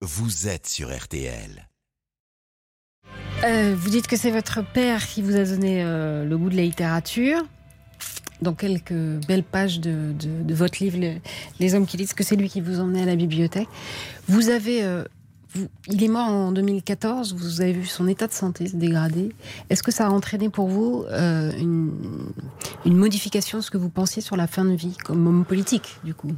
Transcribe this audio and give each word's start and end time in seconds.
vous 0.00 0.48
êtes 0.48 0.66
sur 0.66 0.96
RTL. 0.96 1.68
Euh, 3.44 3.74
vous 3.76 3.90
dites 3.90 4.06
que 4.06 4.16
c'est 4.16 4.30
votre 4.30 4.62
père 4.72 5.06
qui 5.06 5.22
vous 5.22 5.36
a 5.36 5.44
donné 5.44 5.82
euh, 5.82 6.24
le 6.24 6.38
goût 6.38 6.50
de 6.50 6.56
la 6.56 6.62
littérature. 6.62 7.42
Dans 8.42 8.54
quelques 8.54 8.92
belles 9.26 9.42
pages 9.42 9.80
de, 9.80 10.12
de- 10.12 10.42
de 10.44 10.54
votre 10.54 10.82
livre, 10.82 10.98
Le- 10.98 11.16
Les 11.58 11.74
hommes 11.74 11.86
qui 11.86 11.96
disent 11.96 12.14
que 12.14 12.22
c'est 12.22 12.36
lui 12.36 12.48
qui 12.48 12.60
vous 12.60 12.78
emmenait 12.80 13.02
à 13.02 13.06
la 13.06 13.16
bibliothèque. 13.16 13.68
Vous 14.28 14.48
avez, 14.50 14.84
euh, 14.84 15.04
vous- 15.54 15.68
il 15.88 16.02
est 16.04 16.08
mort 16.08 16.28
en 16.28 16.52
2014. 16.52 17.34
Vous 17.34 17.60
avez 17.60 17.72
vu 17.72 17.86
son 17.86 18.06
état 18.06 18.28
de 18.28 18.32
santé 18.32 18.68
se 18.68 18.76
dégrader. 18.76 19.30
Est-ce 19.70 19.82
que 19.82 19.90
ça 19.90 20.06
a 20.06 20.10
entraîné 20.10 20.48
pour 20.50 20.68
vous 20.68 21.04
euh, 21.10 21.50
une, 21.58 22.30
une 22.84 22.96
modification 22.96 23.58
de 23.58 23.62
ce 23.64 23.70
que 23.72 23.78
vous 23.78 23.90
pensiez 23.90 24.22
sur 24.22 24.36
la 24.36 24.46
fin 24.46 24.64
de 24.64 24.74
vie, 24.74 24.96
comme 25.04 25.26
homme 25.26 25.44
politique, 25.44 25.98
du 26.04 26.14
coup? 26.14 26.32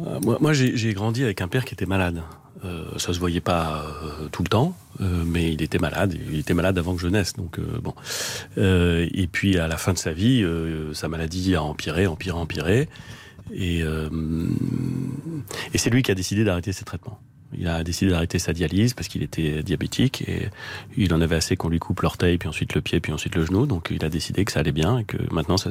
Euh, 0.00 0.18
moi, 0.40 0.52
j'ai 0.52 0.92
grandi 0.94 1.22
avec 1.22 1.40
un 1.40 1.46
père 1.46 1.64
qui 1.64 1.74
était 1.74 1.86
malade. 1.86 2.20
Euh, 2.64 2.98
ça 2.98 3.12
se 3.12 3.18
voyait 3.18 3.40
pas 3.40 3.84
euh, 3.84 4.28
tout 4.32 4.42
le 4.42 4.48
temps, 4.48 4.76
euh, 5.00 5.24
mais 5.26 5.52
il 5.52 5.62
était 5.62 5.78
malade. 5.78 6.16
Il 6.30 6.38
était 6.38 6.54
malade 6.54 6.78
avant 6.78 6.94
que 6.94 7.00
je 7.02 7.08
naisse, 7.08 7.34
donc 7.34 7.58
euh, 7.58 7.80
bon. 7.82 7.94
Et 8.56 9.26
puis 9.30 9.58
à 9.58 9.68
la 9.68 9.76
fin 9.76 9.92
de 9.92 9.98
sa 9.98 10.12
vie, 10.12 10.44
sa 10.92 11.08
maladie 11.08 11.54
a 11.54 11.62
empiré, 11.62 12.06
empiré, 12.06 12.38
empiré, 12.38 12.88
et 13.52 13.82
et 15.72 15.78
c'est 15.78 15.90
lui 15.90 16.02
qui 16.02 16.10
a 16.10 16.14
décidé 16.14 16.44
d'arrêter 16.44 16.72
ses 16.72 16.84
traitements. 16.84 17.20
Il 17.56 17.68
a 17.68 17.84
décidé 17.84 18.10
d'arrêter 18.10 18.38
sa 18.38 18.52
dialyse 18.52 18.94
parce 18.94 19.06
qu'il 19.06 19.22
était 19.22 19.62
diabétique 19.62 20.24
et 20.26 20.48
il 20.96 21.14
en 21.14 21.20
avait 21.20 21.36
assez 21.36 21.56
qu'on 21.56 21.68
lui 21.68 21.78
coupe 21.78 22.00
l'orteil, 22.00 22.38
puis 22.38 22.48
ensuite 22.48 22.74
le 22.74 22.80
pied, 22.80 23.00
puis 23.00 23.12
ensuite 23.12 23.34
le 23.36 23.44
genou. 23.44 23.66
Donc 23.66 23.88
il 23.94 24.04
a 24.04 24.08
décidé 24.08 24.44
que 24.44 24.52
ça 24.52 24.60
allait 24.60 24.72
bien 24.72 24.98
et 24.98 25.04
que 25.04 25.18
maintenant 25.32 25.56
ça, 25.56 25.70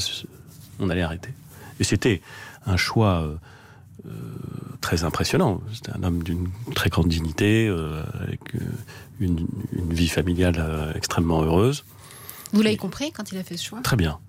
on 0.79 0.89
allait 0.89 1.01
arrêter. 1.01 1.31
Et 1.79 1.83
c'était 1.83 2.21
un 2.65 2.77
choix 2.77 3.27
très 4.83 5.03
impressionnant. 5.05 5.61
C'était 5.73 5.93
un 5.97 6.03
homme 6.03 6.21
d'une 6.21 6.49
très 6.75 6.89
grande 6.89 7.07
dignité, 7.07 7.67
euh, 7.67 8.03
avec 8.21 8.41
euh, 8.55 8.59
une, 9.19 9.47
une 9.71 9.93
vie 9.93 10.09
familiale 10.09 10.57
euh, 10.59 10.93
extrêmement 10.93 11.41
heureuse. 11.41 11.85
Vous 12.51 12.61
l'avez 12.61 12.77
compris 12.77 13.11
quand 13.11 13.31
il 13.31 13.37
a 13.39 13.43
fait 13.43 13.57
ce 13.57 13.63
choix? 13.63 13.79
Très 13.81 13.95
bien. 13.95 14.19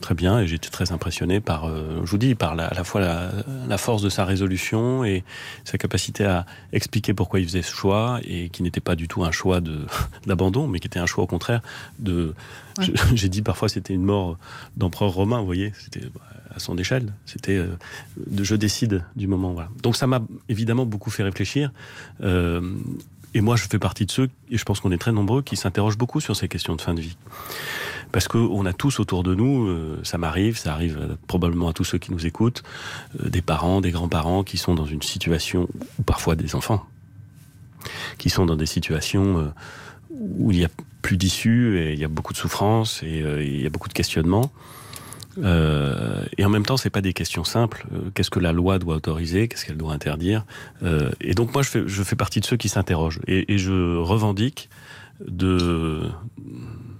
Très 0.00 0.14
bien, 0.14 0.40
et 0.40 0.46
j'étais 0.46 0.68
très 0.68 0.92
impressionné 0.92 1.40
par, 1.40 1.64
euh, 1.64 2.00
je 2.04 2.10
vous 2.10 2.18
dis, 2.18 2.34
par 2.34 2.54
la- 2.54 2.66
à 2.66 2.74
la 2.74 2.84
fois 2.84 3.00
la, 3.00 3.30
la 3.66 3.78
force 3.78 4.02
de 4.02 4.10
sa 4.10 4.24
résolution 4.26 5.02
et 5.04 5.24
sa 5.64 5.78
capacité 5.78 6.24
à 6.26 6.44
expliquer 6.72 7.14
pourquoi 7.14 7.40
il 7.40 7.46
faisait 7.46 7.62
ce 7.62 7.72
choix 7.72 8.20
et 8.24 8.50
qui 8.50 8.62
n'était 8.62 8.80
pas 8.82 8.96
du 8.96 9.08
tout 9.08 9.24
un 9.24 9.30
choix 9.30 9.60
d'abandon, 10.26 10.68
mais 10.68 10.78
qui 10.80 10.88
était 10.88 10.98
un 10.98 11.06
choix 11.06 11.24
au 11.24 11.26
contraire 11.26 11.62
de. 11.98 12.34
Ouais. 12.78 12.86
J'ai 13.14 13.28
dit 13.30 13.40
parfois 13.40 13.68
c'était 13.70 13.94
une 13.94 14.04
mort 14.04 14.36
d'empereur 14.76 15.10
romain, 15.10 15.38
vous 15.38 15.46
voyez, 15.46 15.72
c'était 15.82 16.02
à 16.54 16.58
son 16.58 16.76
échelle, 16.76 17.12
c'était 17.24 17.56
euh, 17.56 17.68
de 18.26 18.44
je 18.44 18.56
décide 18.56 19.04
du 19.16 19.26
moment. 19.26 19.52
Voilà. 19.52 19.70
Donc 19.82 19.96
ça 19.96 20.06
m'a 20.06 20.20
évidemment 20.50 20.84
beaucoup 20.86 21.10
fait 21.10 21.22
réfléchir. 21.22 21.70
euh, 22.22 22.60
et 23.36 23.40
moi, 23.40 23.56
je 23.56 23.64
fais 23.68 23.80
partie 23.80 24.06
de 24.06 24.12
ceux, 24.12 24.30
et 24.48 24.56
je 24.58 24.64
pense 24.64 24.78
qu'on 24.78 24.92
est 24.92 24.98
très 24.98 25.10
nombreux, 25.10 25.42
qui 25.42 25.56
s'interrogent 25.56 25.98
beaucoup 25.98 26.20
sur 26.20 26.36
ces 26.36 26.46
questions 26.46 26.76
de 26.76 26.80
fin 26.80 26.94
de 26.94 27.00
vie. 27.00 27.16
Parce 28.14 28.28
qu'on 28.28 28.64
a 28.64 28.72
tous 28.72 29.00
autour 29.00 29.24
de 29.24 29.34
nous, 29.34 29.66
euh, 29.66 29.98
ça 30.04 30.18
m'arrive, 30.18 30.56
ça 30.56 30.72
arrive 30.72 30.98
euh, 31.00 31.16
probablement 31.26 31.70
à 31.70 31.72
tous 31.72 31.82
ceux 31.82 31.98
qui 31.98 32.12
nous 32.12 32.26
écoutent, 32.26 32.62
euh, 33.20 33.28
des 33.28 33.42
parents, 33.42 33.80
des 33.80 33.90
grands-parents 33.90 34.44
qui 34.44 34.56
sont 34.56 34.76
dans 34.76 34.84
une 34.84 35.02
situation, 35.02 35.68
ou 35.98 36.02
parfois 36.04 36.36
des 36.36 36.54
enfants, 36.54 36.86
qui 38.18 38.30
sont 38.30 38.46
dans 38.46 38.54
des 38.54 38.66
situations 38.66 39.52
où 40.10 40.52
il 40.52 40.58
n'y 40.58 40.64
a 40.64 40.68
plus 41.02 41.16
d'issue, 41.16 41.80
et 41.80 41.92
il 41.94 41.98
y 41.98 42.04
a 42.04 42.08
beaucoup 42.08 42.32
de 42.32 42.38
souffrance, 42.38 43.02
et 43.02 43.18
il 43.40 43.60
y 43.60 43.66
a 43.66 43.70
beaucoup 43.70 43.88
de 43.88 43.94
questionnements. 43.94 44.52
Et 45.36 46.44
en 46.44 46.48
même 46.48 46.64
temps, 46.64 46.76
c'est 46.76 46.90
pas 46.90 47.00
des 47.00 47.14
questions 47.14 47.42
simples. 47.42 47.84
Qu'est-ce 48.14 48.30
que 48.30 48.38
la 48.38 48.52
loi 48.52 48.78
doit 48.78 48.94
autoriser? 48.94 49.48
Qu'est-ce 49.48 49.66
qu'elle 49.66 49.76
doit 49.76 49.92
interdire? 49.92 50.46
Et 51.20 51.34
donc 51.34 51.52
moi, 51.52 51.62
je 51.62 52.02
fais, 52.04 52.16
partie 52.16 52.38
de 52.38 52.46
ceux 52.46 52.56
qui 52.56 52.68
s'interrogent. 52.68 53.18
Et 53.26 53.58
je 53.58 53.96
revendique 53.96 54.70
de, 55.20 56.02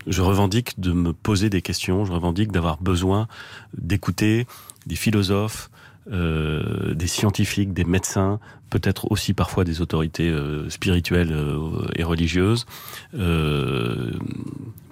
je 0.07 0.23
revendique 0.23 0.79
de 0.81 0.93
me 0.93 1.13
poser 1.13 1.51
des 1.51 1.63
questions. 1.63 2.05
Je 2.05 2.13
revendique 2.13 2.53
d'avoir 2.53 2.79
besoin 2.79 3.29
d'écouter 3.77 4.47
des 4.87 4.97
philosophes, 4.97 5.71
euh, 6.11 6.95
des 6.95 7.07
scientifiques, 7.07 7.73
des 7.73 7.85
médecins, 7.85 8.39
peut-être 8.71 9.11
aussi 9.11 9.33
parfois 9.33 9.65
des 9.65 9.81
autorités 9.81 10.29
euh, 10.29 10.69
spirituelles 10.69 11.33
euh, 11.33 11.87
et 11.97 12.05
religieuses, 12.05 12.67
euh, 13.15 14.13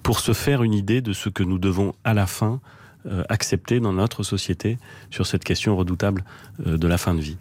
pour 0.01 0.19
se 0.19 0.33
faire 0.33 0.63
une 0.63 0.73
idée 0.73 1.01
de 1.01 1.13
ce 1.13 1.29
que 1.29 1.43
nous 1.43 1.59
devons 1.59 1.93
à 2.03 2.13
la 2.13 2.25
fin 2.25 2.59
euh, 3.05 3.23
accepter 3.27 3.81
dans 3.81 3.91
notre 3.91 4.23
société 4.23 4.77
sur 5.11 5.27
cette 5.27 5.43
question 5.43 5.75
redoutable 5.75 6.23
euh, 6.65 6.77
de 6.77 6.87
la 6.87 6.97
fin 6.97 7.13
de 7.13 7.19
vie. 7.19 7.37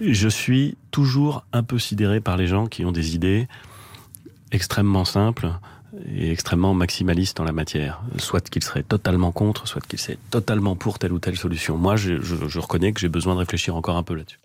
Je 0.00 0.28
suis 0.28 0.76
toujours 0.90 1.44
un 1.54 1.62
peu 1.62 1.78
sidéré 1.78 2.20
par 2.20 2.36
les 2.36 2.46
gens 2.46 2.66
qui 2.66 2.84
ont 2.84 2.92
des 2.92 3.14
idées 3.14 3.48
extrêmement 4.52 5.04
simples 5.04 5.50
et 6.14 6.30
extrêmement 6.30 6.74
maximalistes 6.74 7.40
en 7.40 7.44
la 7.44 7.52
matière. 7.52 8.00
Soit 8.18 8.48
qu'ils 8.48 8.62
seraient 8.64 8.82
totalement 8.82 9.32
contre, 9.32 9.66
soit 9.66 9.84
qu'ils 9.86 9.98
seraient 9.98 10.18
totalement 10.30 10.76
pour 10.76 10.98
telle 10.98 11.12
ou 11.12 11.18
telle 11.18 11.36
solution. 11.36 11.76
Moi, 11.78 11.96
je, 11.96 12.20
je- 12.20 12.48
je 12.48 12.58
reconnais 12.58 12.92
que 12.92 13.00
j'ai 13.00 13.08
besoin 13.08 13.34
de 13.34 13.38
réfléchir 13.40 13.76
encore 13.76 13.96
un 13.96 14.02
peu 14.02 14.14
là-dessus. 14.14 14.38